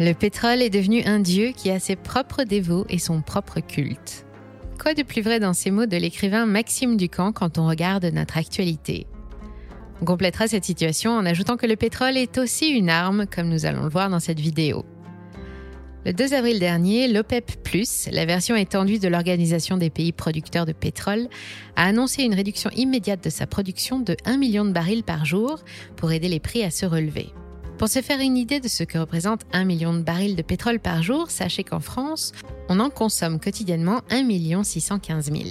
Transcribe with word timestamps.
Le 0.00 0.12
pétrole 0.12 0.62
est 0.62 0.70
devenu 0.70 1.02
un 1.06 1.18
dieu 1.18 1.50
qui 1.50 1.70
a 1.70 1.80
ses 1.80 1.96
propres 1.96 2.44
dévots 2.44 2.86
et 2.88 3.00
son 3.00 3.20
propre 3.20 3.58
culte. 3.58 4.26
Quoi 4.80 4.94
de 4.94 5.02
plus 5.02 5.22
vrai 5.22 5.40
dans 5.40 5.54
ces 5.54 5.72
mots 5.72 5.86
de 5.86 5.96
l'écrivain 5.96 6.46
Maxime 6.46 6.96
Ducamp 6.96 7.32
quand 7.32 7.58
on 7.58 7.66
regarde 7.66 8.04
notre 8.04 8.38
actualité? 8.38 9.08
On 10.00 10.04
complétera 10.04 10.46
cette 10.46 10.64
situation 10.64 11.10
en 11.10 11.26
ajoutant 11.26 11.56
que 11.56 11.66
le 11.66 11.74
pétrole 11.74 12.16
est 12.16 12.38
aussi 12.38 12.68
une 12.68 12.90
arme, 12.90 13.26
comme 13.26 13.48
nous 13.48 13.66
allons 13.66 13.82
le 13.82 13.88
voir 13.88 14.08
dans 14.08 14.20
cette 14.20 14.38
vidéo. 14.38 14.84
Le 16.06 16.12
2 16.12 16.32
avril 16.32 16.60
dernier, 16.60 17.08
l'OPEP, 17.08 17.50
la 18.12 18.24
version 18.24 18.54
étendue 18.54 19.00
de 19.00 19.08
l'Organisation 19.08 19.78
des 19.78 19.90
pays 19.90 20.12
producteurs 20.12 20.64
de 20.64 20.72
pétrole, 20.72 21.26
a 21.74 21.86
annoncé 21.86 22.22
une 22.22 22.34
réduction 22.34 22.70
immédiate 22.76 23.24
de 23.24 23.30
sa 23.30 23.48
production 23.48 23.98
de 23.98 24.16
1 24.26 24.36
million 24.36 24.64
de 24.64 24.70
barils 24.70 25.02
par 25.02 25.24
jour 25.24 25.58
pour 25.96 26.12
aider 26.12 26.28
les 26.28 26.38
prix 26.38 26.62
à 26.62 26.70
se 26.70 26.86
relever. 26.86 27.32
Pour 27.78 27.88
se 27.88 28.02
faire 28.02 28.18
une 28.18 28.36
idée 28.36 28.58
de 28.58 28.66
ce 28.66 28.82
que 28.82 28.98
représente 28.98 29.42
1 29.52 29.64
million 29.64 29.94
de 29.94 30.00
barils 30.00 30.34
de 30.34 30.42
pétrole 30.42 30.80
par 30.80 31.00
jour, 31.04 31.30
sachez 31.30 31.62
qu'en 31.62 31.78
France, 31.78 32.32
on 32.68 32.80
en 32.80 32.90
consomme 32.90 33.38
quotidiennement 33.38 34.00
1 34.10 34.64
615 34.64 35.30
000. 35.30 35.44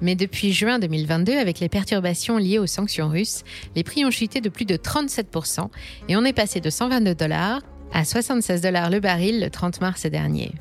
Mais 0.00 0.14
depuis 0.14 0.52
juin 0.52 0.78
2022, 0.78 1.36
avec 1.36 1.58
les 1.58 1.68
perturbations 1.68 2.36
liées 2.36 2.60
aux 2.60 2.68
sanctions 2.68 3.08
russes, 3.08 3.42
les 3.74 3.82
prix 3.82 4.04
ont 4.04 4.12
chuté 4.12 4.40
de 4.40 4.48
plus 4.48 4.64
de 4.64 4.76
37% 4.76 5.68
et 6.08 6.16
on 6.16 6.24
est 6.24 6.32
passé 6.32 6.60
de 6.60 6.70
122 6.70 7.16
dollars 7.16 7.60
à 7.92 8.04
76 8.04 8.60
dollars 8.60 8.90
le 8.90 9.00
baril 9.00 9.40
le 9.40 9.50
30 9.50 9.80
mars 9.80 10.06
dernier. 10.06 10.52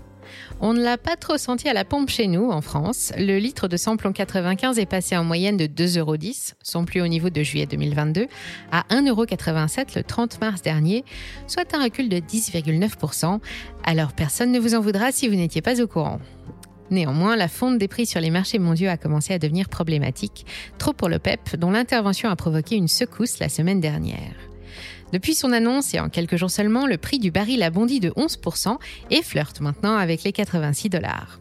On 0.59 0.73
ne 0.73 0.81
l'a 0.81 0.97
pas 0.97 1.15
trop 1.15 1.37
senti 1.37 1.67
à 1.67 1.73
la 1.73 1.85
pompe 1.85 2.09
chez 2.09 2.27
nous, 2.27 2.49
en 2.49 2.61
France. 2.61 3.11
Le 3.17 3.37
litre 3.37 3.67
de 3.67 3.77
samplon 3.77 4.13
95 4.13 4.79
est 4.79 4.85
passé 4.85 5.17
en 5.17 5.23
moyenne 5.23 5.57
de 5.57 5.65
2,10 5.65 5.99
euros, 5.99 6.15
son 6.63 6.85
plus 6.85 7.01
haut 7.01 7.07
niveau 7.07 7.29
de 7.29 7.43
juillet 7.43 7.65
2022, 7.65 8.27
à 8.71 8.83
1,87 8.89 9.09
euros 9.09 9.25
le 9.95 10.03
30 10.03 10.41
mars 10.41 10.61
dernier, 10.61 11.03
soit 11.47 11.73
un 11.73 11.83
recul 11.83 12.09
de 12.09 12.17
10,9%. 12.17 13.39
Alors 13.83 14.13
personne 14.13 14.51
ne 14.51 14.59
vous 14.59 14.75
en 14.75 14.81
voudra 14.81 15.11
si 15.11 15.27
vous 15.27 15.35
n'étiez 15.35 15.61
pas 15.61 15.81
au 15.81 15.87
courant. 15.87 16.19
Néanmoins, 16.91 17.37
la 17.37 17.47
fonte 17.47 17.77
des 17.77 17.87
prix 17.87 18.05
sur 18.05 18.19
les 18.19 18.29
marchés 18.29 18.59
mondiaux 18.59 18.89
a 18.89 18.97
commencé 18.97 19.33
à 19.33 19.39
devenir 19.39 19.69
problématique, 19.69 20.45
trop 20.77 20.91
pour 20.91 21.07
le 21.07 21.19
PEP, 21.19 21.55
dont 21.55 21.71
l'intervention 21.71 22.29
a 22.29 22.35
provoqué 22.35 22.75
une 22.75 22.89
secousse 22.89 23.39
la 23.39 23.47
semaine 23.47 23.79
dernière. 23.79 24.35
Depuis 25.11 25.35
son 25.35 25.51
annonce 25.51 25.93
et 25.93 25.99
en 25.99 26.09
quelques 26.09 26.37
jours 26.37 26.51
seulement, 26.51 26.87
le 26.87 26.97
prix 26.97 27.19
du 27.19 27.31
baril 27.31 27.63
a 27.63 27.69
bondi 27.69 27.99
de 27.99 28.11
11% 28.11 28.77
et 29.09 29.21
flirte 29.21 29.59
maintenant 29.59 29.95
avec 29.95 30.23
les 30.23 30.31
86 30.31 30.89
dollars. 30.89 31.39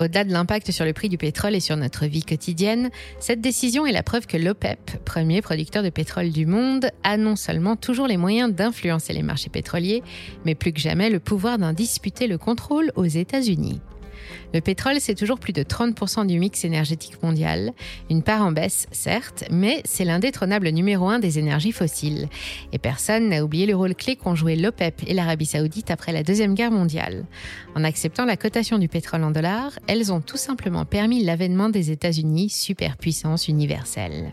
Au-delà 0.00 0.24
de 0.24 0.32
l'impact 0.32 0.70
sur 0.72 0.84
le 0.84 0.92
prix 0.92 1.08
du 1.08 1.18
pétrole 1.18 1.54
et 1.54 1.60
sur 1.60 1.76
notre 1.76 2.06
vie 2.06 2.24
quotidienne, 2.24 2.90
cette 3.20 3.40
décision 3.40 3.86
est 3.86 3.92
la 3.92 4.02
preuve 4.02 4.26
que 4.26 4.36
l'OPEP, 4.36 5.04
premier 5.04 5.42
producteur 5.42 5.82
de 5.82 5.90
pétrole 5.90 6.30
du 6.30 6.46
monde, 6.46 6.90
a 7.04 7.16
non 7.16 7.36
seulement 7.36 7.76
toujours 7.76 8.06
les 8.06 8.16
moyens 8.16 8.52
d'influencer 8.52 9.12
les 9.12 9.22
marchés 9.22 9.50
pétroliers, 9.50 10.02
mais 10.44 10.54
plus 10.54 10.72
que 10.72 10.80
jamais 10.80 11.10
le 11.10 11.20
pouvoir 11.20 11.58
d'en 11.58 11.72
disputer 11.72 12.26
le 12.26 12.38
contrôle 12.38 12.90
aux 12.96 13.04
États-Unis. 13.04 13.80
Le 14.54 14.60
pétrole, 14.60 15.00
c'est 15.00 15.14
toujours 15.14 15.38
plus 15.38 15.52
de 15.52 15.62
30% 15.62 16.26
du 16.26 16.38
mix 16.38 16.64
énergétique 16.64 17.22
mondial, 17.22 17.72
une 18.10 18.22
part 18.22 18.42
en 18.42 18.52
baisse 18.52 18.86
certes, 18.92 19.44
mais 19.50 19.82
c'est 19.84 20.04
l'indétrônable 20.04 20.68
numéro 20.68 21.08
un 21.08 21.18
des 21.18 21.38
énergies 21.38 21.72
fossiles. 21.72 22.28
Et 22.72 22.78
personne 22.78 23.28
n'a 23.28 23.44
oublié 23.44 23.66
le 23.66 23.76
rôle 23.76 23.94
clé 23.94 24.16
qu'ont 24.16 24.34
joué 24.34 24.56
l'OPEP 24.56 25.02
et 25.06 25.14
l'Arabie 25.14 25.46
saoudite 25.46 25.90
après 25.90 26.12
la 26.12 26.22
Deuxième 26.22 26.54
Guerre 26.54 26.70
mondiale. 26.70 27.24
En 27.74 27.84
acceptant 27.84 28.24
la 28.24 28.36
cotation 28.36 28.78
du 28.78 28.88
pétrole 28.88 29.24
en 29.24 29.30
dollars, 29.30 29.78
elles 29.86 30.12
ont 30.12 30.20
tout 30.20 30.36
simplement 30.36 30.84
permis 30.84 31.24
l'avènement 31.24 31.68
des 31.68 31.90
États-Unis, 31.90 32.50
superpuissance 32.50 33.48
universelle. 33.48 34.32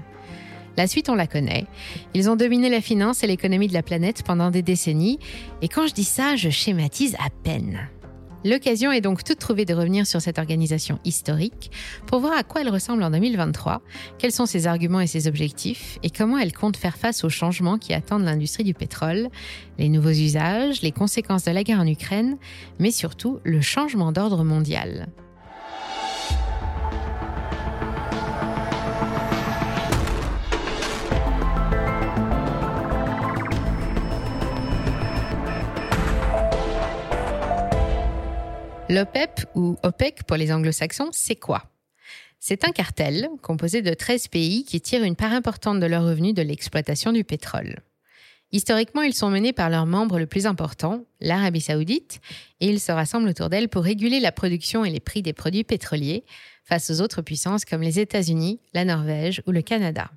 La 0.77 0.87
suite, 0.87 1.09
on 1.09 1.15
la 1.15 1.27
connaît. 1.27 1.65
Ils 2.13 2.29
ont 2.29 2.35
dominé 2.37 2.69
la 2.69 2.79
finance 2.79 3.23
et 3.23 3.27
l'économie 3.27 3.67
de 3.67 3.73
la 3.73 3.83
planète 3.83 4.23
pendant 4.23 4.49
des 4.49 4.61
décennies, 4.61 5.19
et 5.61 5.67
quand 5.67 5.87
je 5.87 5.93
dis 5.93 6.05
ça, 6.05 6.35
je 6.35 6.49
schématise 6.49 7.15
à 7.15 7.29
peine. 7.43 7.89
L'occasion 8.45 8.91
est 8.93 9.01
donc 9.01 9.25
toute 9.25 9.39
trouvée 9.39 9.65
de 9.65 9.73
revenir 9.73 10.07
sur 10.07 10.21
cette 10.21 10.39
organisation 10.39 10.97
historique 11.03 11.71
pour 12.05 12.19
voir 12.21 12.37
à 12.37 12.43
quoi 12.43 12.61
elle 12.61 12.69
ressemble 12.69 13.03
en 13.03 13.09
2023, 13.09 13.81
quels 14.17 14.31
sont 14.31 14.45
ses 14.45 14.65
arguments 14.65 15.01
et 15.01 15.07
ses 15.07 15.27
objectifs, 15.27 15.99
et 16.03 16.09
comment 16.09 16.37
elle 16.37 16.53
compte 16.53 16.77
faire 16.77 16.95
face 16.95 17.25
aux 17.25 17.29
changements 17.29 17.77
qui 17.77 17.93
attendent 17.93 18.23
l'industrie 18.23 18.63
du 18.63 18.73
pétrole, 18.73 19.27
les 19.77 19.89
nouveaux 19.89 20.09
usages, 20.09 20.81
les 20.81 20.93
conséquences 20.93 21.43
de 21.43 21.51
la 21.51 21.63
guerre 21.63 21.81
en 21.81 21.87
Ukraine, 21.87 22.37
mais 22.79 22.91
surtout 22.91 23.39
le 23.43 23.59
changement 23.59 24.13
d'ordre 24.13 24.45
mondial. 24.45 25.07
L'OPEP 38.91 39.45
ou 39.53 39.77
OPEC 39.83 40.23
pour 40.23 40.35
les 40.35 40.51
anglo-saxons, 40.51 41.09
c'est 41.11 41.35
quoi? 41.35 41.69
C'est 42.39 42.65
un 42.65 42.71
cartel 42.71 43.29
composé 43.43 43.83
de 43.83 43.93
13 43.93 44.29
pays 44.29 44.63
qui 44.63 44.81
tirent 44.81 45.03
une 45.03 45.15
part 45.15 45.31
importante 45.31 45.79
de 45.79 45.85
leurs 45.85 46.05
revenus 46.05 46.33
de 46.33 46.41
l'exploitation 46.41 47.11
du 47.11 47.23
pétrole. 47.23 47.83
Historiquement, 48.51 49.03
ils 49.03 49.13
sont 49.13 49.29
menés 49.29 49.53
par 49.53 49.69
leur 49.69 49.85
membre 49.85 50.17
le 50.17 50.25
plus 50.25 50.47
important, 50.47 51.05
l'Arabie 51.21 51.61
saoudite, 51.61 52.19
et 52.61 52.67
ils 52.67 52.79
se 52.79 52.91
rassemblent 52.91 53.29
autour 53.29 53.49
d'elle 53.49 53.69
pour 53.69 53.83
réguler 53.83 54.19
la 54.19 54.31
production 54.31 54.83
et 54.83 54.89
les 54.89 54.99
prix 54.99 55.21
des 55.21 55.33
produits 55.33 55.63
pétroliers 55.63 56.23
face 56.63 56.89
aux 56.89 56.99
autres 56.99 57.21
puissances 57.21 57.65
comme 57.65 57.83
les 57.83 57.99
États-Unis, 57.99 58.59
la 58.73 58.85
Norvège 58.85 59.43
ou 59.45 59.51
le 59.51 59.61
Canada. 59.61 60.09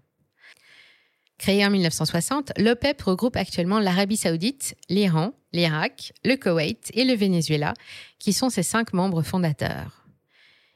Créé 1.42 1.66
en 1.66 1.70
1960, 1.70 2.52
l'OPEP 2.56 3.02
regroupe 3.02 3.34
actuellement 3.34 3.80
l'Arabie 3.80 4.16
saoudite, 4.16 4.76
l'Iran, 4.88 5.32
l'Irak, 5.52 6.12
le 6.24 6.36
Koweït 6.36 6.92
et 6.94 7.04
le 7.04 7.14
Venezuela, 7.14 7.74
qui 8.20 8.32
sont 8.32 8.48
ses 8.48 8.62
cinq 8.62 8.92
membres 8.92 9.22
fondateurs. 9.22 10.06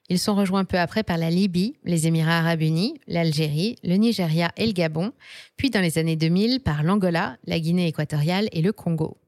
Ils 0.08 0.18
sont 0.18 0.34
rejoints 0.34 0.64
peu 0.64 0.76
après 0.76 1.04
par 1.04 1.18
la 1.18 1.30
Libye, 1.30 1.76
les 1.84 2.08
Émirats 2.08 2.38
arabes 2.38 2.62
unis, 2.62 2.98
l'Algérie, 3.06 3.76
le 3.84 3.94
Nigeria 3.94 4.50
et 4.56 4.66
le 4.66 4.72
Gabon, 4.72 5.12
puis 5.56 5.70
dans 5.70 5.80
les 5.80 5.98
années 5.98 6.16
2000 6.16 6.58
par 6.58 6.82
l'Angola, 6.82 7.36
la 7.44 7.60
Guinée 7.60 7.86
équatoriale 7.86 8.48
et 8.50 8.60
le 8.60 8.72
Congo. 8.72 9.18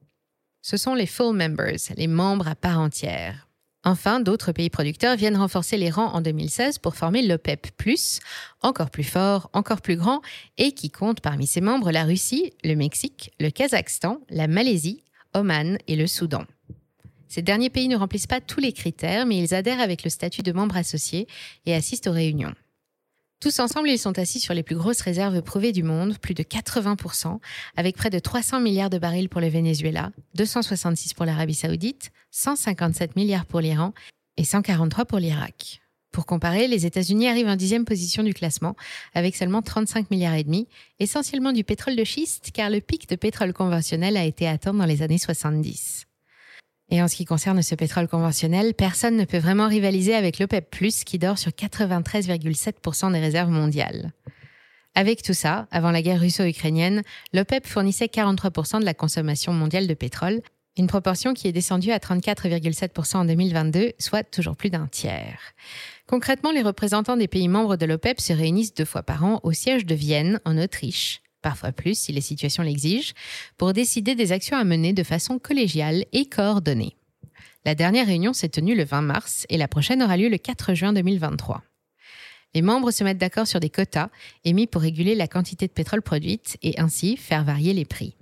Ce 0.61 0.75
sont 0.75 0.93
les 0.93 1.05
full 1.05 1.37
members, 1.37 1.79
les 1.95 2.07
membres 2.07 2.49
à 2.49 2.55
part 2.55 2.81
entière. 2.81 3.48
Enfin, 3.83 4.19
d'autres 4.19 4.51
pays 4.51 4.69
producteurs 4.69 5.15
viennent 5.15 5.37
renforcer 5.37 5.77
les 5.77 5.89
rangs 5.89 6.11
en 6.13 6.21
2016 6.21 6.79
pour 6.79 6.95
former 6.95 7.21
l'OPEP, 7.21 7.67
encore 8.61 8.89
plus 8.89 9.05
fort, 9.05 9.49
encore 9.53 9.81
plus 9.81 9.95
grand, 9.95 10.21
et 10.57 10.73
qui 10.73 10.89
compte 10.89 11.21
parmi 11.21 11.47
ses 11.47 11.61
membres 11.61 11.91
la 11.91 12.03
Russie, 12.03 12.51
le 12.63 12.75
Mexique, 12.75 13.31
le 13.39 13.49
Kazakhstan, 13.49 14.19
la 14.29 14.47
Malaisie, 14.47 15.03
Oman 15.33 15.77
et 15.87 15.95
le 15.95 16.07
Soudan. 16.07 16.43
Ces 17.29 17.41
derniers 17.41 17.69
pays 17.69 17.87
ne 17.87 17.95
remplissent 17.95 18.27
pas 18.27 18.41
tous 18.41 18.59
les 18.59 18.73
critères, 18.73 19.25
mais 19.25 19.37
ils 19.37 19.53
adhèrent 19.53 19.79
avec 19.79 20.03
le 20.03 20.09
statut 20.09 20.41
de 20.41 20.51
membre 20.51 20.75
associé 20.75 21.27
et 21.65 21.73
assistent 21.73 22.07
aux 22.07 22.13
réunions. 22.13 22.55
Tous 23.39 23.59
ensemble, 23.59 23.89
ils 23.89 23.97
sont 23.97 24.19
assis 24.19 24.41
sur 24.41 24.53
les 24.53 24.63
plus 24.63 24.75
grosses 24.75 24.99
réserves 24.99 25.41
prouvées 25.41 25.71
du 25.71 25.81
monde, 25.81 26.17
plus 26.17 26.33
de 26.33 26.43
80%, 26.43 27.39
avec 27.77 27.95
près 27.95 28.09
de 28.09 28.19
300 28.19 28.59
milliards 28.59 28.89
de 28.89 28.97
barils 28.97 29.29
pour 29.29 29.39
le 29.39 29.47
Venezuela, 29.47 30.11
266 30.35 31.13
pour 31.13 31.23
l'Arabie 31.23 31.53
saoudite, 31.53 32.11
157 32.31 33.15
milliards 33.15 33.45
pour 33.45 33.61
l'Iran 33.61 33.93
et 34.35 34.43
143 34.43 35.05
pour 35.05 35.19
l'Irak. 35.19 35.79
Pour 36.11 36.25
comparer, 36.25 36.67
les 36.67 36.85
États-Unis 36.85 37.29
arrivent 37.29 37.47
en 37.47 37.55
dixième 37.55 37.85
position 37.85 38.23
du 38.23 38.33
classement, 38.33 38.75
avec 39.13 39.37
seulement 39.37 39.61
35 39.61 40.11
milliards 40.11 40.33
et 40.33 40.43
demi, 40.43 40.67
essentiellement 40.99 41.53
du 41.53 41.63
pétrole 41.63 41.95
de 41.95 42.03
schiste, 42.03 42.51
car 42.51 42.69
le 42.69 42.81
pic 42.81 43.07
de 43.07 43.15
pétrole 43.15 43.53
conventionnel 43.53 44.17
a 44.17 44.25
été 44.25 44.49
atteint 44.49 44.73
dans 44.73 44.85
les 44.85 45.01
années 45.01 45.17
70. 45.17 46.08
Et 46.91 47.01
en 47.01 47.07
ce 47.07 47.15
qui 47.15 47.25
concerne 47.25 47.61
ce 47.61 47.75
pétrole 47.75 48.07
conventionnel, 48.07 48.73
personne 48.73 49.15
ne 49.15 49.25
peut 49.25 49.37
vraiment 49.37 49.67
rivaliser 49.67 50.15
avec 50.15 50.39
l'OPEP+, 50.39 50.75
qui 51.05 51.19
dort 51.19 51.37
sur 51.37 51.51
93,7% 51.51 53.11
des 53.11 53.19
réserves 53.19 53.51
mondiales. 53.51 54.11
Avec 54.95 55.21
tout 55.21 55.33
ça, 55.33 55.67
avant 55.71 55.91
la 55.91 56.01
guerre 56.01 56.19
russo-ukrainienne, 56.19 57.03
l'OPEP 57.33 57.67
fournissait 57.67 58.07
43% 58.07 58.79
de 58.79 58.85
la 58.85 58.95
consommation 58.95 59.53
mondiale 59.53 59.87
de 59.87 59.93
pétrole, 59.93 60.41
une 60.77 60.87
proportion 60.87 61.33
qui 61.33 61.47
est 61.47 61.51
descendue 61.51 61.91
à 61.91 61.97
34,7% 61.99 63.17
en 63.17 63.25
2022, 63.25 63.91
soit 63.99 64.23
toujours 64.23 64.55
plus 64.55 64.69
d'un 64.69 64.87
tiers. 64.87 65.39
Concrètement, 66.07 66.51
les 66.51 66.61
représentants 66.61 67.17
des 67.17 67.27
pays 67.27 67.47
membres 67.47 67.75
de 67.75 67.85
l'OPEP 67.85 68.19
se 68.19 68.33
réunissent 68.33 68.73
deux 68.73 68.85
fois 68.85 69.03
par 69.03 69.23
an 69.23 69.39
au 69.43 69.51
siège 69.51 69.85
de 69.85 69.93
Vienne, 69.93 70.39
en 70.45 70.57
Autriche, 70.57 71.21
parfois 71.41 71.71
plus 71.71 71.97
si 71.97 72.11
les 72.11 72.21
situations 72.21 72.63
l'exigent, 72.63 73.13
pour 73.57 73.73
décider 73.73 74.15
des 74.15 74.31
actions 74.31 74.57
à 74.57 74.63
mener 74.63 74.93
de 74.93 75.03
façon 75.03 75.39
collégiale 75.39 76.05
et 76.11 76.25
coordonnée. 76.25 76.95
La 77.65 77.75
dernière 77.75 78.07
réunion 78.07 78.33
s'est 78.33 78.49
tenue 78.49 78.75
le 78.75 78.85
20 78.85 79.01
mars 79.01 79.45
et 79.49 79.57
la 79.57 79.67
prochaine 79.67 80.01
aura 80.01 80.17
lieu 80.17 80.29
le 80.29 80.37
4 80.37 80.73
juin 80.73 80.93
2023. 80.93 81.61
Les 82.55 82.61
membres 82.61 82.91
se 82.91 83.03
mettent 83.03 83.17
d'accord 83.17 83.47
sur 83.47 83.59
des 83.59 83.69
quotas 83.69 84.09
émis 84.43 84.65
pour 84.65 84.81
réguler 84.81 85.13
la 85.13 85.27
quantité 85.27 85.67
de 85.67 85.71
pétrole 85.71 86.01
produite 86.01 86.57
et 86.63 86.79
ainsi 86.79 87.15
faire 87.15 87.43
varier 87.43 87.73
les 87.73 87.85
prix. 87.85 88.15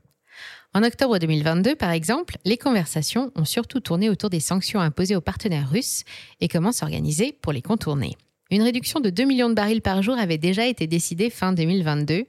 En 0.74 0.84
octobre 0.84 1.18
2022, 1.18 1.76
par 1.76 1.92
exemple, 1.92 2.38
les 2.46 2.58
conversations 2.58 3.32
ont 3.36 3.46
surtout 3.46 3.80
tourné 3.80 4.10
autour 4.10 4.30
des 4.30 4.40
sanctions 4.40 4.80
imposées 4.80 5.16
aux 5.16 5.22
partenaires 5.22 5.70
russes 5.70 6.04
et 6.42 6.48
comment 6.48 6.72
s'organiser 6.72 7.32
pour 7.42 7.54
les 7.54 7.62
contourner. 7.62 8.18
Une 8.52 8.62
réduction 8.62 9.00
de 9.00 9.10
2 9.10 9.24
millions 9.24 9.50
de 9.50 9.56
barils 9.56 9.82
par 9.82 10.02
jour 10.02 10.18
avait 10.18 10.38
déjà 10.38 10.68
été 10.68 10.88
décidée 10.88 11.30
fin 11.30 11.54
2022, 11.54 12.26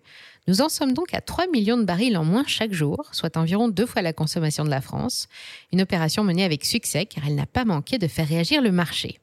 Nous 0.48 0.62
en 0.62 0.70
sommes 0.70 0.94
donc 0.94 1.12
à 1.12 1.20
3 1.20 1.46
millions 1.48 1.76
de 1.76 1.84
barils 1.84 2.16
en 2.16 2.24
moins 2.24 2.44
chaque 2.46 2.72
jour, 2.72 3.04
soit 3.12 3.36
environ 3.36 3.68
deux 3.68 3.84
fois 3.84 4.00
la 4.00 4.14
consommation 4.14 4.64
de 4.64 4.70
la 4.70 4.80
France, 4.80 5.28
une 5.72 5.82
opération 5.82 6.24
menée 6.24 6.42
avec 6.42 6.64
succès 6.64 7.04
car 7.04 7.26
elle 7.26 7.34
n'a 7.34 7.44
pas 7.44 7.66
manqué 7.66 7.98
de 7.98 8.08
faire 8.08 8.26
réagir 8.26 8.62
le 8.62 8.72
marché. 8.72 9.20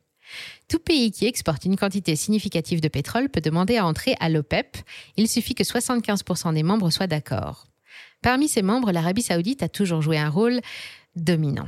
Tout 0.67 0.77
pays 0.77 1.11
qui 1.11 1.25
exporte 1.25 1.65
une 1.65 1.77
quantité 1.77 2.15
significative 2.15 2.79
de 2.79 2.87
pétrole 2.89 3.29
peut 3.29 3.41
demander 3.41 3.77
à 3.77 3.87
entrer 3.87 4.15
à 4.19 4.29
l'OPEP. 4.29 4.77
Il 5.17 5.27
suffit 5.27 5.55
que 5.55 5.63
75% 5.63 6.53
des 6.53 6.61
membres 6.61 6.91
soient 6.91 7.07
d'accord. 7.07 7.65
Parmi 8.21 8.47
ses 8.47 8.61
membres, 8.61 8.91
l'Arabie 8.91 9.23
saoudite 9.23 9.63
a 9.63 9.69
toujours 9.69 10.03
joué 10.03 10.19
un 10.19 10.29
rôle 10.29 10.61
dominant. 11.15 11.67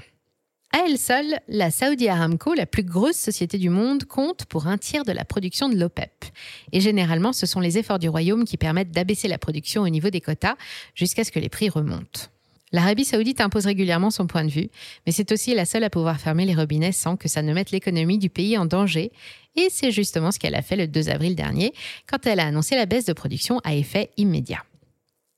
À 0.77 0.83
elle 0.85 0.99
seule, 0.99 1.39
la 1.47 1.71
Saudi 1.71 2.07
Aramco, 2.07 2.53
la 2.53 2.67
plus 2.67 2.83
grosse 2.83 3.15
société 3.15 3.57
du 3.57 3.69
monde, 3.69 4.03
compte 4.03 4.45
pour 4.45 4.67
un 4.67 4.77
tiers 4.77 5.05
de 5.05 5.11
la 5.11 5.25
production 5.25 5.69
de 5.69 5.75
l'OPEP. 5.75 6.25
Et 6.71 6.81
généralement, 6.81 7.33
ce 7.33 7.47
sont 7.47 7.59
les 7.59 7.79
efforts 7.79 7.97
du 7.97 8.09
Royaume 8.09 8.45
qui 8.45 8.57
permettent 8.57 8.91
d'abaisser 8.91 9.27
la 9.27 9.39
production 9.39 9.81
au 9.81 9.89
niveau 9.89 10.11
des 10.11 10.21
quotas 10.21 10.55
jusqu'à 10.93 11.23
ce 11.23 11.31
que 11.31 11.39
les 11.39 11.49
prix 11.49 11.69
remontent. 11.69 12.27
L'Arabie 12.71 13.05
saoudite 13.05 13.41
impose 13.41 13.65
régulièrement 13.65 14.11
son 14.11 14.27
point 14.27 14.45
de 14.45 14.51
vue, 14.51 14.69
mais 15.07 15.11
c'est 15.11 15.31
aussi 15.31 15.55
la 15.55 15.65
seule 15.65 15.83
à 15.83 15.89
pouvoir 15.89 16.19
fermer 16.19 16.45
les 16.45 16.53
robinets 16.53 16.91
sans 16.91 17.17
que 17.17 17.27
ça 17.27 17.41
ne 17.41 17.53
mette 17.53 17.71
l'économie 17.71 18.19
du 18.19 18.29
pays 18.29 18.55
en 18.55 18.67
danger. 18.67 19.11
Et 19.55 19.69
c'est 19.71 19.89
justement 19.89 20.31
ce 20.31 20.37
qu'elle 20.37 20.53
a 20.53 20.61
fait 20.61 20.75
le 20.75 20.85
2 20.85 21.09
avril 21.09 21.33
dernier, 21.33 21.73
quand 22.05 22.27
elle 22.27 22.39
a 22.39 22.45
annoncé 22.45 22.75
la 22.75 22.85
baisse 22.85 23.05
de 23.05 23.13
production 23.13 23.59
à 23.63 23.73
effet 23.73 24.11
immédiat. 24.15 24.63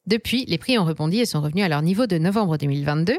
Depuis, 0.09 0.43
les 0.47 0.57
prix 0.57 0.75
ont 0.79 0.85
rebondi 0.85 1.19
et 1.19 1.27
sont 1.27 1.39
revenus 1.39 1.63
à 1.63 1.69
leur 1.69 1.83
niveau 1.83 2.07
de 2.07 2.17
novembre 2.17 2.57
2022. 2.57 3.13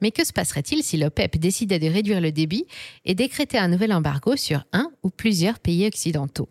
Mais 0.00 0.12
que 0.12 0.24
se 0.24 0.32
passerait-il 0.32 0.84
si 0.84 0.96
l'OPEP 0.96 1.38
décidait 1.38 1.80
de 1.80 1.88
réduire 1.88 2.20
le 2.20 2.30
débit 2.30 2.66
et 3.04 3.16
décrétait 3.16 3.58
un 3.58 3.66
nouvel 3.66 3.92
embargo 3.92 4.36
sur 4.36 4.64
un 4.72 4.92
ou 5.02 5.10
plusieurs 5.10 5.58
pays 5.58 5.88
occidentaux? 5.88 6.48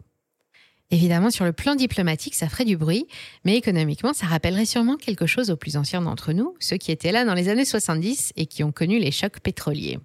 Évidemment, 0.92 1.32
sur 1.32 1.46
le 1.46 1.54
plan 1.54 1.76
diplomatique, 1.76 2.36
ça 2.36 2.50
ferait 2.50 2.66
du 2.66 2.76
bruit, 2.76 3.06
mais 3.46 3.56
économiquement, 3.56 4.12
ça 4.12 4.26
rappellerait 4.26 4.66
sûrement 4.66 4.98
quelque 4.98 5.28
chose 5.28 5.50
aux 5.50 5.56
plus 5.56 5.78
anciens 5.78 6.02
d'entre 6.02 6.34
nous, 6.34 6.56
ceux 6.60 6.76
qui 6.76 6.92
étaient 6.92 7.14
là 7.14 7.24
dans 7.24 7.34
les 7.34 7.48
années 7.48 7.64
70 7.64 8.34
et 8.36 8.48
qui 8.48 8.66
ont 8.66 8.74
connu 8.74 9.00
les 9.00 9.12
chocs 9.12 9.40
pétroliers. 9.40 9.98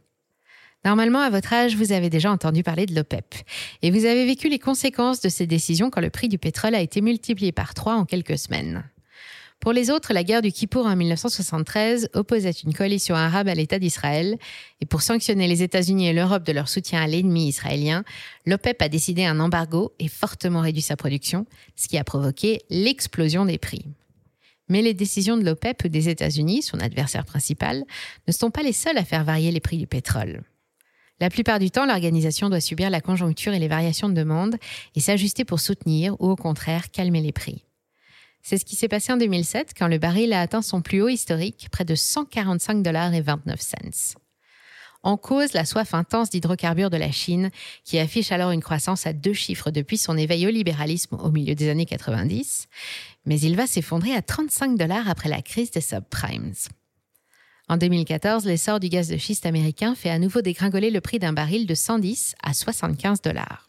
Normalement, 0.84 1.20
à 1.20 1.30
votre 1.30 1.52
âge, 1.52 1.74
vous 1.74 1.90
avez 1.90 2.10
déjà 2.10 2.30
entendu 2.30 2.62
parler 2.62 2.86
de 2.86 2.94
l'OPEP. 2.94 3.34
Et 3.82 3.90
vous 3.90 4.04
avez 4.04 4.24
vécu 4.24 4.48
les 4.48 4.60
conséquences 4.60 5.20
de 5.20 5.28
ces 5.28 5.48
décisions 5.48 5.90
quand 5.90 6.00
le 6.00 6.10
prix 6.10 6.28
du 6.28 6.38
pétrole 6.38 6.76
a 6.76 6.80
été 6.80 7.00
multiplié 7.00 7.50
par 7.50 7.74
trois 7.74 7.94
en 7.94 8.04
quelques 8.04 8.38
semaines. 8.38 8.84
Pour 9.60 9.72
les 9.72 9.90
autres, 9.90 10.12
la 10.12 10.24
guerre 10.24 10.42
du 10.42 10.52
Kippour 10.52 10.84
en 10.84 10.94
1973 10.94 12.10
opposait 12.12 12.50
une 12.50 12.74
coalition 12.74 13.14
arabe 13.14 13.48
à 13.48 13.54
l'État 13.54 13.78
d'Israël, 13.78 14.36
et 14.82 14.86
pour 14.86 15.00
sanctionner 15.00 15.48
les 15.48 15.62
États-Unis 15.62 16.08
et 16.08 16.12
l'Europe 16.12 16.44
de 16.44 16.52
leur 16.52 16.68
soutien 16.68 17.00
à 17.00 17.06
l'ennemi 17.06 17.48
israélien, 17.48 18.04
l'OPEP 18.44 18.82
a 18.82 18.88
décidé 18.90 19.24
un 19.24 19.40
embargo 19.40 19.94
et 19.98 20.08
fortement 20.08 20.60
réduit 20.60 20.82
sa 20.82 20.96
production, 20.96 21.46
ce 21.76 21.88
qui 21.88 21.96
a 21.96 22.04
provoqué 22.04 22.60
l'explosion 22.68 23.46
des 23.46 23.56
prix. 23.56 23.86
Mais 24.68 24.82
les 24.82 24.94
décisions 24.94 25.36
de 25.36 25.44
l'OPEP 25.44 25.86
des 25.86 26.08
États-Unis, 26.08 26.62
son 26.62 26.80
adversaire 26.80 27.24
principal, 27.24 27.84
ne 28.26 28.32
sont 28.32 28.50
pas 28.50 28.62
les 28.62 28.72
seules 28.72 28.98
à 28.98 29.04
faire 29.04 29.24
varier 29.24 29.50
les 29.50 29.60
prix 29.60 29.78
du 29.78 29.86
pétrole. 29.86 30.42
La 31.20 31.30
plupart 31.30 31.58
du 31.58 31.70
temps, 31.70 31.86
l'organisation 31.86 32.50
doit 32.50 32.60
subir 32.60 32.90
la 32.90 33.00
conjoncture 33.00 33.52
et 33.52 33.58
les 33.58 33.68
variations 33.68 34.08
de 34.08 34.14
demande 34.14 34.56
et 34.94 35.00
s'ajuster 35.00 35.44
pour 35.44 35.60
soutenir 35.60 36.16
ou 36.20 36.28
au 36.28 36.36
contraire 36.36 36.90
calmer 36.90 37.20
les 37.20 37.32
prix. 37.32 37.64
C'est 38.44 38.58
ce 38.58 38.66
qui 38.66 38.76
s'est 38.76 38.88
passé 38.88 39.10
en 39.10 39.16
2007 39.16 39.72
quand 39.76 39.88
le 39.88 39.96
baril 39.96 40.34
a 40.34 40.42
atteint 40.42 40.60
son 40.60 40.82
plus 40.82 41.00
haut 41.00 41.08
historique, 41.08 41.68
près 41.72 41.86
de 41.86 41.94
145 41.94 42.82
dollars 42.82 43.14
et 43.14 43.22
29 43.22 43.58
cents. 43.58 44.18
En 45.02 45.16
cause, 45.16 45.54
la 45.54 45.64
soif 45.64 45.94
intense 45.94 46.28
d'hydrocarbures 46.28 46.90
de 46.90 46.98
la 46.98 47.10
Chine, 47.10 47.50
qui 47.84 47.98
affiche 47.98 48.32
alors 48.32 48.50
une 48.50 48.62
croissance 48.62 49.06
à 49.06 49.14
deux 49.14 49.32
chiffres 49.32 49.70
depuis 49.70 49.96
son 49.96 50.18
éveil 50.18 50.46
au 50.46 50.50
libéralisme 50.50 51.16
au 51.16 51.30
milieu 51.30 51.54
des 51.54 51.70
années 51.70 51.86
90, 51.86 52.68
mais 53.24 53.40
il 53.40 53.56
va 53.56 53.66
s'effondrer 53.66 54.14
à 54.14 54.20
35 54.20 54.76
dollars 54.76 55.08
après 55.08 55.30
la 55.30 55.40
crise 55.40 55.70
des 55.70 55.80
subprimes. 55.80 56.52
En 57.68 57.78
2014, 57.78 58.44
l'essor 58.44 58.78
du 58.78 58.90
gaz 58.90 59.08
de 59.08 59.16
schiste 59.16 59.46
américain 59.46 59.94
fait 59.94 60.10
à 60.10 60.18
nouveau 60.18 60.42
dégringoler 60.42 60.90
le 60.90 61.00
prix 61.00 61.18
d'un 61.18 61.32
baril 61.32 61.66
de 61.66 61.74
110 61.74 62.34
à 62.42 62.52
75 62.52 63.22
dollars. 63.22 63.68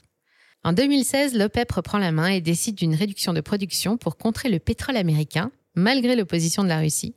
En 0.66 0.74
2016, 0.74 1.36
l'OPEP 1.36 1.72
reprend 1.74 2.00
la 2.00 2.12
main 2.12 2.26
et 2.26 2.42
décide 2.42 2.74
d'une 2.74 2.96
réduction 2.96 3.34
de 3.34 3.42
production 3.42 3.98
pour 3.98 4.18
contrer 4.18 4.50
le 4.50 4.58
pétrole 4.58 4.98
américain, 4.98 5.52
malgré 5.76 6.16
l'opposition 6.16 6.64
de 6.64 6.70
la 6.70 6.80
Russie. 6.80 7.14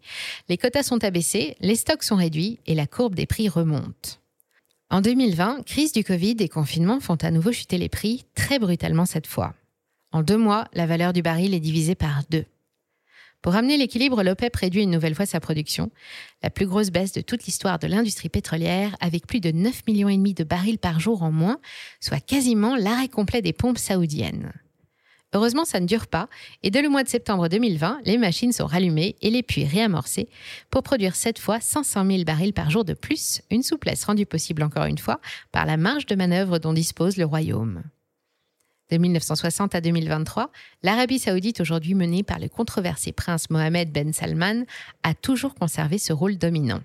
Les 0.50 0.58
quotas 0.58 0.82
sont 0.82 1.02
abaissés, 1.02 1.56
les 1.60 1.74
stocks 1.74 2.02
sont 2.02 2.16
réduits 2.16 2.58
et 2.66 2.74
la 2.74 2.86
courbe 2.86 3.14
des 3.14 3.24
prix 3.24 3.48
remonte. 3.48 4.20
En 4.90 5.00
2020, 5.00 5.64
crise 5.64 5.92
du 5.92 6.04
Covid 6.04 6.36
et 6.40 6.48
confinement 6.50 7.00
font 7.00 7.16
à 7.22 7.30
nouveau 7.30 7.50
chuter 7.50 7.78
les 7.78 7.88
prix, 7.88 8.26
très 8.34 8.58
brutalement 8.58 9.06
cette 9.06 9.26
fois. 9.26 9.54
En 10.12 10.22
deux 10.22 10.36
mois, 10.36 10.68
la 10.74 10.84
valeur 10.84 11.14
du 11.14 11.22
baril 11.22 11.54
est 11.54 11.60
divisée 11.60 11.94
par 11.94 12.24
deux. 12.28 12.44
Pour 13.42 13.52
ramener 13.52 13.76
l'équilibre, 13.76 14.22
l'OPEP 14.22 14.54
réduit 14.56 14.82
une 14.82 14.90
nouvelle 14.90 15.14
fois 15.14 15.26
sa 15.26 15.38
production, 15.38 15.90
la 16.42 16.50
plus 16.50 16.66
grosse 16.66 16.90
baisse 16.90 17.12
de 17.12 17.20
toute 17.20 17.44
l'histoire 17.44 17.78
de 17.78 17.86
l'industrie 17.86 18.28
pétrolière, 18.28 18.96
avec 19.00 19.26
plus 19.26 19.40
de 19.40 19.50
9,5 19.50 19.82
millions 19.86 20.34
de 20.36 20.44
barils 20.44 20.78
par 20.78 20.98
jour 20.98 21.22
en 21.22 21.30
moins, 21.30 21.58
soit 22.00 22.20
quasiment 22.20 22.74
l'arrêt 22.74 23.08
complet 23.08 23.40
des 23.40 23.52
pompes 23.52 23.78
saoudiennes. 23.78 24.52
Heureusement, 25.34 25.66
ça 25.66 25.78
ne 25.78 25.86
dure 25.86 26.06
pas, 26.06 26.28
et 26.62 26.70
dès 26.70 26.80
le 26.80 26.88
mois 26.88 27.04
de 27.04 27.08
septembre 27.08 27.48
2020, 27.48 28.00
les 28.06 28.16
machines 28.16 28.52
sont 28.52 28.66
rallumées 28.66 29.14
et 29.20 29.30
les 29.30 29.42
puits 29.42 29.66
réamorcés 29.66 30.28
pour 30.70 30.82
produire 30.82 31.14
cette 31.14 31.38
fois 31.38 31.60
500 31.60 32.06
000 32.06 32.24
barils 32.24 32.54
par 32.54 32.70
jour 32.70 32.84
de 32.84 32.94
plus, 32.94 33.42
une 33.50 33.62
souplesse 33.62 34.04
rendue 34.04 34.26
possible 34.26 34.62
encore 34.62 34.86
une 34.86 34.98
fois 34.98 35.20
par 35.52 35.66
la 35.66 35.76
marge 35.76 36.06
de 36.06 36.14
manœuvre 36.14 36.58
dont 36.58 36.72
dispose 36.72 37.18
le 37.18 37.26
Royaume. 37.26 37.82
De 38.90 38.96
1960 38.96 39.74
à 39.74 39.80
2023, 39.82 40.50
l'Arabie 40.82 41.18
saoudite, 41.18 41.60
aujourd'hui 41.60 41.94
menée 41.94 42.22
par 42.22 42.38
le 42.38 42.48
controversé 42.48 43.12
prince 43.12 43.50
Mohamed 43.50 43.92
Ben 43.92 44.14
Salman, 44.14 44.64
a 45.02 45.14
toujours 45.14 45.54
conservé 45.54 45.98
ce 45.98 46.14
rôle 46.14 46.38
dominant. 46.38 46.80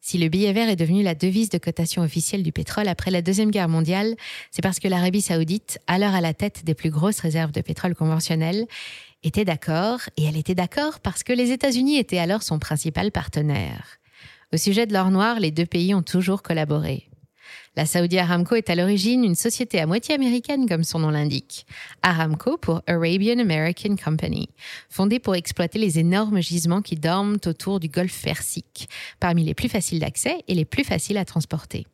Si 0.00 0.18
le 0.18 0.28
billet 0.28 0.52
vert 0.52 0.68
est 0.68 0.76
devenu 0.76 1.02
la 1.02 1.14
devise 1.14 1.48
de 1.48 1.58
cotation 1.58 2.02
officielle 2.02 2.44
du 2.44 2.52
pétrole 2.52 2.88
après 2.88 3.10
la 3.10 3.22
Deuxième 3.22 3.50
Guerre 3.50 3.68
mondiale, 3.68 4.14
c'est 4.50 4.62
parce 4.62 4.78
que 4.78 4.88
l'Arabie 4.88 5.22
saoudite, 5.22 5.80
alors 5.88 6.14
à 6.14 6.20
la 6.20 6.34
tête 6.34 6.64
des 6.64 6.74
plus 6.74 6.90
grosses 6.90 7.20
réserves 7.20 7.52
de 7.52 7.60
pétrole 7.60 7.94
conventionnelles, 7.94 8.66
était 9.24 9.44
d'accord, 9.44 10.00
et 10.16 10.24
elle 10.24 10.36
était 10.36 10.54
d'accord 10.54 11.00
parce 11.00 11.22
que 11.22 11.32
les 11.32 11.50
États-Unis 11.50 11.98
étaient 11.98 12.18
alors 12.18 12.42
son 12.42 12.58
principal 12.58 13.10
partenaire. 13.10 13.98
Au 14.52 14.56
sujet 14.56 14.86
de 14.86 14.92
l'or 14.92 15.10
noir, 15.10 15.40
les 15.40 15.50
deux 15.50 15.66
pays 15.66 15.94
ont 15.94 16.02
toujours 16.02 16.42
collaboré. 16.42 17.08
La 17.74 17.86
Saudi 17.86 18.18
Aramco 18.18 18.54
est 18.54 18.68
à 18.68 18.74
l'origine 18.74 19.24
une 19.24 19.34
société 19.34 19.80
à 19.80 19.86
moitié 19.86 20.14
américaine, 20.14 20.68
comme 20.68 20.84
son 20.84 20.98
nom 20.98 21.08
l'indique. 21.08 21.66
Aramco 22.02 22.58
pour 22.58 22.82
Arabian 22.86 23.38
American 23.38 23.96
Company, 23.96 24.50
fondée 24.90 25.18
pour 25.18 25.34
exploiter 25.36 25.78
les 25.78 25.98
énormes 25.98 26.42
gisements 26.42 26.82
qui 26.82 26.96
dorment 26.96 27.38
autour 27.46 27.80
du 27.80 27.88
golfe 27.88 28.22
Persique, 28.22 28.90
parmi 29.20 29.42
les 29.42 29.54
plus 29.54 29.70
faciles 29.70 30.00
d'accès 30.00 30.42
et 30.48 30.54
les 30.54 30.66
plus 30.66 30.84
faciles 30.84 31.16
à 31.16 31.24
transporter. 31.24 31.86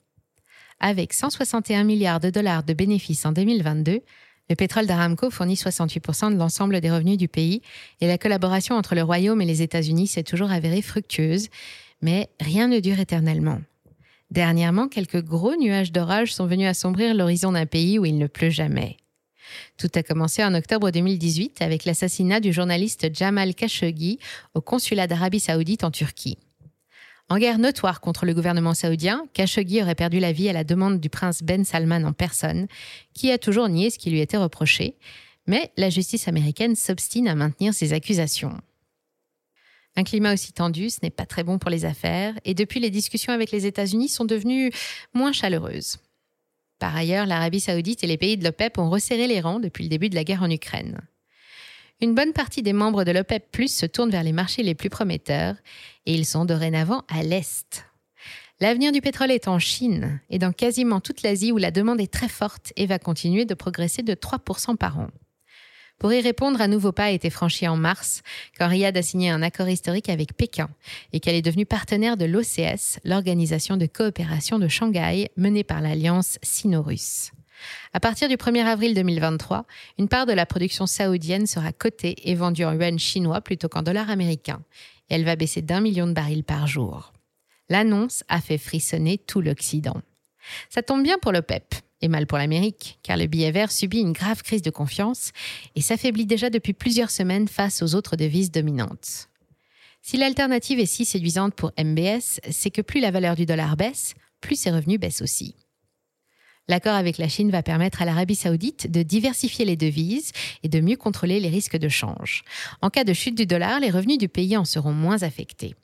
Avec 0.81 1.13
161 1.13 1.85
milliards 1.85 2.21
de 2.21 2.31
dollars 2.31 2.65
de 2.65 2.73
bénéfices 2.73 3.25
en 3.25 3.31
2022, 3.31 4.01
le 4.51 4.57
pétrole 4.57 4.87
d'Aramco 4.87 5.31
fournit 5.31 5.55
68% 5.55 6.33
de 6.33 6.39
l'ensemble 6.39 6.81
des 6.81 6.91
revenus 6.91 7.19
du 7.19 7.29
pays 7.29 7.63
et 8.01 8.09
la 8.09 8.19
collaboration 8.19 8.75
entre 8.75 8.97
le 8.97 9.03
Royaume 9.05 9.43
et 9.43 9.47
les 9.47 9.63
États-Unis 9.63 10.09
s'est 10.09 10.25
toujours 10.25 10.51
avérée 10.51 10.83
fructueuse, 10.83 11.49
mais 12.03 12.29
rien 12.41 12.67
ne 12.67 12.81
dure 12.81 12.99
éternellement. 12.99 13.61
Dernièrement, 14.31 14.89
quelques 14.89 15.23
gros 15.23 15.57
nuages 15.57 15.93
d'orage 15.93 16.35
sont 16.35 16.47
venus 16.47 16.69
assombrir 16.69 17.15
l'horizon 17.15 17.53
d'un 17.53 17.67
pays 17.67 17.99
où 17.99 18.05
il 18.05 18.19
ne 18.19 18.27
pleut 18.27 18.51
jamais. 18.51 18.97
Tout 19.79 19.89
a 19.95 20.03
commencé 20.03 20.45
en 20.45 20.55
octobre 20.55 20.91
2018 20.91 21.63
avec 21.63 21.85
l'assassinat 21.87 22.41
du 22.41 22.53
journaliste 22.53 23.09
Jamal 23.15 23.55
Khashoggi 23.55 24.19
au 24.55 24.61
consulat 24.61 25.07
d'Arabie 25.07 25.41
saoudite 25.41 25.85
en 25.85 25.91
Turquie. 25.91 26.39
En 27.31 27.39
guerre 27.39 27.59
notoire 27.59 28.01
contre 28.01 28.25
le 28.25 28.35
gouvernement 28.35 28.75
saoudien, 28.75 29.27
Khashoggi 29.35 29.83
aurait 29.83 29.95
perdu 29.95 30.19
la 30.19 30.33
vie 30.33 30.49
à 30.49 30.55
la 30.55 30.65
demande 30.65 30.99
du 30.99 31.11
prince 31.11 31.43
Ben 31.43 31.65
Salman 31.65 32.05
en 32.05 32.13
personne, 32.13 32.69
qui 33.13 33.31
a 33.31 33.39
toujours 33.39 33.69
nié 33.69 33.91
ce 33.91 33.99
qui 33.99 34.11
lui 34.11 34.21
était 34.21 34.39
reproché, 34.39 34.97
mais 35.47 35.71
la 35.77 35.91
justice 35.91 36.29
américaine 36.29 36.75
s'obstine 36.75 37.29
à 37.29 37.35
maintenir 37.35 37.75
ses 37.75 37.93
accusations. 37.93 38.57
Un 39.99 40.05
climat 40.05 40.33
aussi 40.33 40.53
tendu, 40.53 40.91
ce 40.91 41.01
n'est 41.03 41.11
pas 41.11 41.27
très 41.27 41.43
bon 41.43 41.59
pour 41.59 41.71
les 41.71 41.85
affaires, 41.85 42.39
et 42.45 42.55
depuis 42.55 42.79
les 42.79 42.89
discussions 42.89 43.33
avec 43.33 43.51
les 43.51 43.67
États-Unis 43.67 44.09
sont 44.09 44.25
devenues 44.25 44.71
moins 45.13 45.33
chaleureuses. 45.33 45.99
Par 46.79 46.95
ailleurs, 46.95 47.27
l'Arabie 47.27 47.59
saoudite 47.59 48.05
et 48.05 48.07
les 48.07 48.17
pays 48.17 48.37
de 48.37 48.45
l'OPEP 48.45 48.79
ont 48.79 48.91
resserré 48.91 49.27
les 49.27 49.41
rangs 49.41 49.59
depuis 49.59 49.83
le 49.83 49.91
début 49.91 50.09
de 50.09 50.15
la 50.15 50.23
guerre 50.23 50.45
en 50.45 50.51
Ukraine. 50.53 51.01
Une 52.01 52.15
bonne 52.15 52.33
partie 52.33 52.63
des 52.63 52.73
membres 52.73 53.03
de 53.03 53.11
l'OPEP 53.11 53.51
Plus 53.51 53.75
se 53.75 53.87
tournent 53.87 54.13
vers 54.13 54.23
les 54.23 54.31
marchés 54.31 54.63
les 54.63 54.77
plus 54.77 54.89
prometteurs, 54.89 55.57
et 56.07 56.15
ils 56.15 56.27
sont 56.27 56.45
dorénavant 56.45 57.03
à 57.09 57.25
l'Est. 57.25 57.85
L'avenir 58.61 58.93
du 58.93 59.01
pétrole 59.01 59.33
est 59.33 59.49
en 59.49 59.59
Chine 59.59 60.21
et 60.31 60.39
dans 60.39 60.53
quasiment 60.53 61.01
toute 61.01 61.23
l'Asie 61.23 61.51
où 61.51 61.57
la 61.57 61.73
demande 61.73 62.01
est 62.01 62.13
très 62.13 62.29
forte 62.29 62.73
et 62.77 62.87
va 62.87 63.01
continuer 63.01 63.47
de 63.47 63.55
progresser 63.55 64.05
de 64.05 64.15
3% 64.15 64.77
par 64.77 65.01
an. 65.01 65.09
Pour 65.99 66.13
y 66.13 66.21
répondre, 66.21 66.61
un 66.61 66.69
nouveau 66.69 66.93
pas 66.93 67.07
a 67.07 67.11
été 67.11 67.29
franchi 67.29 67.67
en 67.67 67.77
mars, 67.77 68.23
quand 68.57 68.69
Riyad 68.69 68.97
a 68.97 69.03
signé 69.03 69.31
un 69.31 69.43
accord 69.43 69.69
historique 69.69 70.09
avec 70.09 70.37
Pékin 70.37 70.71
et 71.13 71.19
qu'elle 71.19 71.35
est 71.35 71.43
devenue 71.43 71.67
partenaire 71.67 72.17
de 72.17 72.25
l'OCS, 72.25 73.01
l'organisation 73.05 73.77
de 73.77 73.87
coopération 73.87 74.61
de 74.61 74.69
Shanghai 74.69 75.29
menée 75.37 75.65
par 75.65 75.81
l'alliance 75.81 76.39
sino-russe. 76.43 77.33
À 77.93 77.99
partir 77.99 78.29
du 78.29 78.37
1er 78.37 78.65
avril 78.65 78.95
2023, 78.95 79.67
une 79.99 80.07
part 80.07 80.27
de 80.27 80.33
la 80.33 80.47
production 80.47 80.87
saoudienne 80.87 81.49
sera 81.49 81.73
cotée 81.73 82.15
et 82.31 82.37
vendue 82.37 82.65
en 82.65 82.75
yuan 82.75 82.97
chinois 83.01 83.41
plutôt 83.41 83.69
qu'en 83.69 83.83
dollars 83.83 84.11
américains. 84.11 84.63
Et 85.11 85.17
elle 85.17 85.25
va 85.25 85.35
baisser 85.35 85.63
d'un 85.63 85.81
million 85.81 86.07
de 86.07 86.13
barils 86.13 86.45
par 86.45 86.69
jour. 86.69 87.13
L'annonce 87.69 88.23
a 88.29 88.41
fait 88.41 88.59
frissonner 88.59 89.19
tout 89.19 89.41
l'Occident. 89.41 90.01
Ça 90.71 90.83
tombe 90.83 91.03
bien 91.03 91.19
pour 91.19 91.33
l'OPEP 91.33 91.75
et 92.01 92.09
mal 92.09 92.27
pour 92.27 92.39
l'Amérique, 92.39 92.99
car 93.03 93.17
le 93.17 93.27
billet 93.27 93.51
vert 93.51 93.73
subit 93.73 94.01
une 94.01 94.13
grave 94.13 94.43
crise 94.43 94.63
de 94.63 94.71
confiance 94.71 95.33
et 95.75 95.81
s'affaiblit 95.81 96.27
déjà 96.27 96.51
depuis 96.51 96.73
plusieurs 96.73 97.11
semaines 97.11 97.49
face 97.49 97.83
aux 97.83 97.95
autres 97.95 98.17
devises 98.17 98.51
dominantes. 98.51 99.29
Si 100.03 100.17
l'alternative 100.17 100.79
est 100.79 100.87
si 100.87 101.05
séduisante 101.05 101.55
pour 101.55 101.73
MBS, 101.79 102.41
c'est 102.51 102.71
que 102.71 102.83
plus 102.83 103.01
la 103.01 103.11
valeur 103.11 103.35
du 103.35 103.47
dollar 103.47 103.77
baisse, 103.77 104.15
plus 104.41 104.59
ses 104.59 104.71
revenus 104.71 105.01
baissent 105.01 105.23
aussi. 105.23 105.55
L'accord 106.69 106.95
avec 106.95 107.17
la 107.17 107.29
Chine 107.29 107.51
va 107.51 107.63
permettre 107.63 108.03
à 108.03 108.05
l'Arabie 108.05 108.35
saoudite 108.35 108.91
de 108.91 109.03
diversifier 109.03 109.65
les 109.65 109.77
devises 109.77 110.33
et 110.63 110.69
de 110.69 110.81
mieux 110.81 110.97
contrôler 110.97 111.41
les 111.41 111.49
risques 111.49 111.79
de 111.79 111.89
change. 111.89 112.45
En 112.83 112.91
cas 112.91 113.05
de 113.05 113.15
chute 113.15 113.37
du 113.37 113.47
dollar, 113.47 113.81
les 113.81 113.91
revenus 113.91 114.19
du 114.19 114.29
pays 114.29 114.57
en 114.57 114.67
seront 114.67 114.93
moins 114.93 115.23
affectés. 115.23 115.75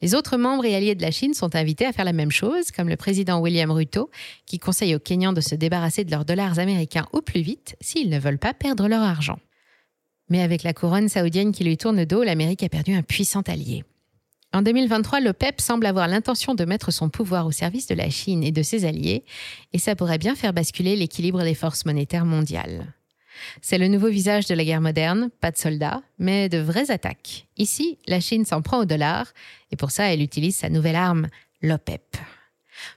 Les 0.00 0.14
autres 0.14 0.36
membres 0.36 0.64
et 0.64 0.74
alliés 0.74 0.94
de 0.94 1.02
la 1.02 1.10
Chine 1.10 1.34
sont 1.34 1.54
invités 1.54 1.86
à 1.86 1.92
faire 1.92 2.04
la 2.04 2.12
même 2.12 2.30
chose, 2.30 2.70
comme 2.70 2.88
le 2.88 2.96
président 2.96 3.40
William 3.40 3.70
Ruto, 3.70 4.10
qui 4.46 4.58
conseille 4.58 4.94
aux 4.94 4.98
Kenyans 4.98 5.32
de 5.32 5.40
se 5.40 5.54
débarrasser 5.54 6.04
de 6.04 6.10
leurs 6.10 6.24
dollars 6.24 6.58
américains 6.58 7.06
au 7.12 7.20
plus 7.20 7.42
vite 7.42 7.76
s'ils 7.80 8.08
ne 8.08 8.18
veulent 8.18 8.38
pas 8.38 8.54
perdre 8.54 8.88
leur 8.88 9.02
argent. 9.02 9.38
Mais 10.28 10.42
avec 10.42 10.62
la 10.62 10.72
couronne 10.72 11.08
saoudienne 11.08 11.52
qui 11.52 11.64
lui 11.64 11.76
tourne 11.76 12.04
dos, 12.04 12.22
l'Amérique 12.22 12.62
a 12.62 12.68
perdu 12.68 12.94
un 12.94 13.02
puissant 13.02 13.42
allié. 13.42 13.84
En 14.54 14.62
2023, 14.62 15.20
l'OPEP 15.20 15.60
semble 15.60 15.86
avoir 15.86 16.08
l'intention 16.08 16.54
de 16.54 16.64
mettre 16.64 16.90
son 16.90 17.08
pouvoir 17.08 17.46
au 17.46 17.52
service 17.52 17.86
de 17.86 17.94
la 17.94 18.10
Chine 18.10 18.44
et 18.44 18.52
de 18.52 18.62
ses 18.62 18.84
alliés, 18.84 19.24
et 19.72 19.78
ça 19.78 19.96
pourrait 19.96 20.18
bien 20.18 20.34
faire 20.34 20.52
basculer 20.52 20.94
l'équilibre 20.94 21.42
des 21.42 21.54
forces 21.54 21.86
monétaires 21.86 22.26
mondiales. 22.26 22.92
C'est 23.60 23.78
le 23.78 23.88
nouveau 23.88 24.08
visage 24.08 24.46
de 24.46 24.54
la 24.54 24.64
guerre 24.64 24.80
moderne, 24.80 25.30
pas 25.40 25.50
de 25.50 25.58
soldats, 25.58 26.02
mais 26.18 26.48
de 26.48 26.58
vraies 26.58 26.90
attaques. 26.90 27.46
Ici, 27.56 27.98
la 28.06 28.20
Chine 28.20 28.44
s'en 28.44 28.62
prend 28.62 28.78
au 28.78 28.84
dollar, 28.84 29.32
et 29.70 29.76
pour 29.76 29.90
ça, 29.90 30.12
elle 30.12 30.22
utilise 30.22 30.56
sa 30.56 30.68
nouvelle 30.68 30.96
arme, 30.96 31.28
l'OPEP. 31.60 32.16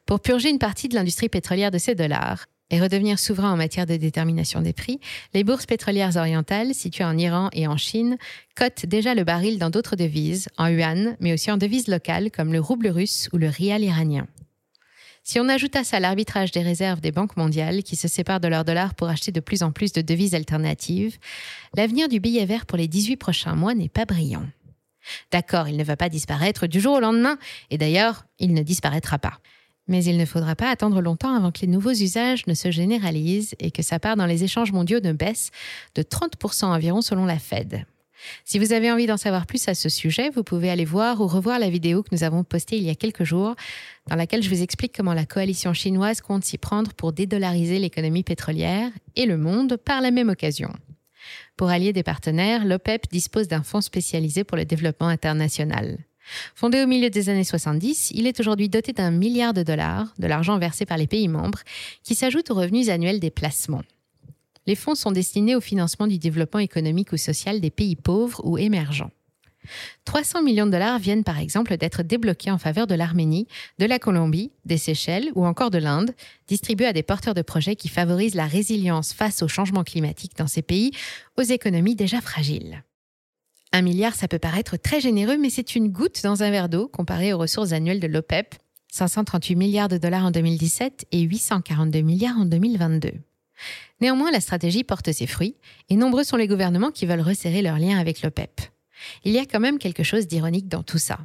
Pour 0.06 0.20
purger 0.20 0.50
une 0.50 0.60
partie 0.60 0.90
de 0.90 0.96
l'industrie 0.96 1.30
pétrolière 1.30 1.72
de 1.72 1.78
ces 1.78 1.96
dollars, 1.96 2.46
et 2.72 2.82
redevenir 2.82 3.20
souverain 3.20 3.54
en 3.54 3.58
matière 3.58 3.86
de 3.86 3.96
détermination 3.96 4.62
des 4.62 4.74
prix, 4.74 5.00
les 5.34 5.44
bourses 5.44 5.66
pétrolières 5.66 6.16
orientales, 6.16 6.74
situées 6.74 7.04
en 7.04 7.18
Iran 7.18 7.50
et 7.54 7.68
en 7.68 7.78
Chine, 7.78 8.18
cotent 8.56 8.86
déjà 8.86 9.14
le 9.14 9.24
baril 9.24 9.60
dans 9.60 9.70
d'autres 9.70 9.96
devises, 9.96 10.50
en 10.58 10.68
yuan, 10.68 11.16
mais 11.20 11.34
aussi 11.34 11.52
en 11.52 11.58
devises 11.58 11.88
locales 11.88 12.32
comme 12.32 12.54
le 12.54 12.60
rouble 12.60 12.88
russe 12.88 13.30
ou 13.34 13.38
le 13.38 13.50
rial 13.50 13.84
iranien. 13.84 14.28
Si 15.28 15.40
on 15.40 15.50
ajoute 15.50 15.76
à 15.76 15.84
ça 15.84 16.00
l'arbitrage 16.00 16.52
des 16.52 16.62
réserves 16.62 17.02
des 17.02 17.12
banques 17.12 17.36
mondiales 17.36 17.82
qui 17.82 17.96
se 17.96 18.08
séparent 18.08 18.40
de 18.40 18.48
leur 18.48 18.64
dollar 18.64 18.94
pour 18.94 19.10
acheter 19.10 19.32
de 19.32 19.40
plus 19.40 19.64
en 19.64 19.72
plus 19.72 19.92
de 19.92 20.02
devises 20.02 20.36
alternatives, 20.36 21.18
l'avenir 21.76 22.08
du 22.08 22.20
billet 22.20 22.46
vert 22.46 22.68
pour 22.68 22.78
les 22.78 22.88
18 22.88 23.18
prochains 23.18 23.56
mois 23.56 23.74
n'est 23.74 23.90
pas 23.90 24.06
brillant. 24.06 24.46
D'accord, 25.32 25.68
il 25.68 25.78
ne 25.78 25.84
va 25.84 25.98
pas 25.98 26.10
disparaître 26.10 26.68
du 26.68 26.80
jour 26.80 26.98
au 26.98 27.00
lendemain, 27.00 27.40
et 27.72 27.80
d'ailleurs, 27.80 28.28
il 28.38 28.54
ne 28.54 28.62
disparaîtra 28.62 29.18
pas. 29.18 29.40
Mais 29.88 30.04
il 30.04 30.18
ne 30.18 30.26
faudra 30.26 30.56
pas 30.56 30.70
attendre 30.70 31.02
longtemps 31.02 31.36
avant 31.36 31.52
que 31.52 31.62
les 31.62 31.68
nouveaux 31.68 31.90
usages 31.90 32.46
ne 32.46 32.54
se 32.54 32.70
généralisent 32.70 33.56
et 33.58 33.72
que 33.72 33.82
sa 33.82 33.98
part 33.98 34.18
dans 34.18 34.28
les 34.28 34.44
échanges 34.44 34.74
mondiaux 34.74 35.00
ne 35.00 35.12
baisse 35.12 35.50
de 35.96 36.04
30% 36.04 36.66
environ 36.66 37.02
selon 37.02 37.26
la 37.26 37.40
Fed. 37.40 37.88
Si 38.44 38.60
vous 38.60 38.74
avez 38.74 38.92
envie 38.92 39.08
d'en 39.08 39.18
savoir 39.18 39.46
plus 39.46 39.68
à 39.68 39.74
ce 39.74 39.90
sujet, 39.90 40.30
vous 40.30 40.44
pouvez 40.44 40.70
aller 40.70 40.86
voir 40.86 41.22
ou 41.22 41.28
revoir 41.28 41.60
la 41.60 41.70
vidéo 41.70 42.04
que 42.04 42.10
nous 42.12 42.24
avons 42.24 42.44
postée 42.44 42.78
il 42.78 42.84
y 42.84 42.90
a 42.90 42.96
quelques 42.96 43.24
jours, 43.24 43.56
dans 44.08 44.16
laquelle 44.16 44.44
je 44.44 44.50
vous 44.50 44.62
explique 44.62 44.96
comment 44.96 45.14
la 45.14 45.26
coalition 45.26 45.74
chinoise 45.74 46.22
compte 46.22 46.44
s'y 46.44 46.58
prendre 46.58 46.94
pour 46.94 47.14
dédollariser 47.14 47.80
l'économie 47.80 48.24
pétrolière 48.24 48.90
et 49.16 49.26
le 49.26 49.38
monde 49.38 49.78
par 49.78 50.02
la 50.02 50.12
même 50.12 50.30
occasion. 50.30 50.72
Pour 51.58 51.70
allier 51.70 51.94
des 51.94 52.04
partenaires, 52.04 52.66
l'OPEP 52.66 53.08
dispose 53.12 53.48
d'un 53.48 53.64
fonds 53.64 53.82
spécialisé 53.82 54.44
pour 54.44 54.58
le 54.58 54.66
développement 54.66 55.08
international. 55.08 55.98
Fondé 56.56 56.84
au 56.84 56.88
milieu 56.88 57.10
des 57.10 57.30
années 57.30 57.44
70, 57.44 58.12
il 58.12 58.28
est 58.28 58.40
aujourd'hui 58.40 58.70
doté 58.70 58.94
d'un 58.94 59.12
milliard 59.12 59.54
de 59.54 59.64
dollars, 59.64 60.14
de 60.18 60.28
l'argent 60.28 60.58
versé 60.58 60.86
par 60.86 60.98
les 60.98 61.08
pays 61.08 61.28
membres, 61.28 61.60
qui 62.04 62.16
s'ajoute 62.16 62.50
aux 62.52 62.56
revenus 62.56 62.90
annuels 62.90 63.20
des 63.20 63.30
placements. 63.30 63.84
Les 64.68 64.76
fonds 64.76 64.96
sont 64.96 65.12
destinés 65.12 65.56
au 65.56 65.62
financement 65.62 66.08
du 66.08 66.18
développement 66.18 66.60
économique 66.60 67.12
ou 67.12 67.18
social 67.18 67.62
des 67.62 67.70
pays 67.70 67.96
pauvres 67.96 68.42
ou 68.44 68.58
émergents. 68.58 69.12
300 70.06 70.44
millions 70.44 70.66
de 70.66 70.72
dollars 70.72 71.00
viennent 71.00 71.24
par 71.24 71.40
exemple 71.40 71.78
d'être 71.78 72.04
débloqués 72.04 72.52
en 72.52 72.58
faveur 72.58 72.88
de 72.88 72.96
l'Arménie, 72.96 73.48
de 73.80 73.86
la 73.86 74.00
Colombie, 74.00 74.52
des 74.66 74.78
Seychelles 74.78 75.32
ou 75.36 75.46
encore 75.46 75.72
de 75.72 75.78
l'Inde, 75.78 76.12
distribués 76.48 76.88
à 76.88 76.94
des 76.94 77.04
porteurs 77.04 77.34
de 77.34 77.42
projets 77.42 77.76
qui 77.76 77.90
favorisent 77.90 78.36
la 78.36 78.46
résilience 78.46 79.14
face 79.14 79.42
au 79.42 79.48
changement 79.48 79.84
climatique 79.84 80.38
dans 80.38 80.48
ces 80.48 80.62
pays 80.62 80.92
aux 81.38 81.44
économies 81.44 81.96
déjà 81.96 82.22
fragiles. 82.22 82.84
Un 83.72 83.82
milliard, 83.82 84.16
ça 84.16 84.28
peut 84.28 84.40
paraître 84.40 84.78
très 84.78 85.02
généreux, 85.02 85.38
mais 85.38 85.50
c'est 85.50 85.76
une 85.76 85.90
goutte 85.90 86.24
dans 86.24 86.44
un 86.44 86.52
verre 86.52 86.70
d'eau 86.70 86.88
comparé 86.88 87.34
aux 87.34 87.38
ressources 87.38 87.74
annuelles 87.74 88.00
de 88.00 88.08
l'OPEP, 88.08 88.56
538 88.92 89.56
milliards 89.56 89.90
de 89.90 89.98
dollars 89.98 90.26
en 90.26 90.32
2017 90.32 91.08
et 91.12 91.22
842 91.22 92.00
milliards 92.00 92.38
en 92.38 92.46
2022. 92.46 93.12
Néanmoins, 94.02 94.32
la 94.32 94.42
stratégie 94.42 94.84
porte 94.84 95.12
ses 95.12 95.28
fruits, 95.28 95.56
et 95.90 95.96
nombreux 95.96 96.24
sont 96.24 96.38
les 96.38 96.48
gouvernements 96.48 96.92
qui 96.92 97.06
veulent 97.06 97.22
resserrer 97.22 97.62
leurs 97.62 97.80
liens 97.80 98.00
avec 98.00 98.22
l'OPEP. 98.22 98.62
Il 99.24 99.32
y 99.32 99.40
a 99.40 99.46
quand 99.46 99.60
même 99.60 99.80
quelque 99.80 100.04
chose 100.04 100.28
d'ironique 100.28 100.68
dans 100.68 100.84
tout 100.84 100.98
ça. 100.98 101.20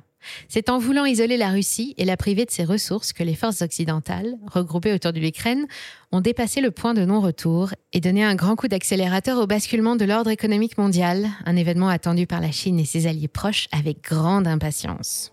C'est 0.49 0.69
en 0.69 0.79
voulant 0.79 1.07
isoler 1.07 1.37
la 1.37 1.49
Russie 1.49 1.95
et 1.97 2.05
la 2.05 2.17
priver 2.17 2.45
de 2.45 2.51
ses 2.51 2.65
ressources 2.65 3.13
que 3.13 3.23
les 3.23 3.35
forces 3.35 3.63
occidentales, 3.63 4.37
regroupées 4.47 4.93
autour 4.93 5.13
de 5.13 5.21
l'Ukraine, 5.21 5.67
ont 6.13 6.21
dépassé 6.21 6.61
le 6.61 6.71
point 6.71 6.95
de 6.95 7.05
non-retour 7.05 7.73
et 7.93 8.01
donné 8.01 8.23
un 8.23 8.35
grand 8.35 8.57
coup 8.57 8.69
d'accélérateur 8.69 9.39
au 9.39 9.47
basculement 9.47 9.97
de 9.97 10.05
l'ordre 10.05 10.31
économique 10.31 10.77
mondial, 10.77 11.29
un 11.47 11.57
événement 11.57 11.89
attendu 11.89 12.27
par 12.27 12.41
la 12.41 12.51
Chine 12.51 12.79
et 12.79 12.85
ses 12.85 13.07
alliés 13.07 13.29
proches 13.29 13.69
avec 13.73 14.03
grande 14.03 14.47
impatience. 14.47 15.33